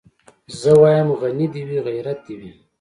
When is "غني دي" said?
1.21-1.61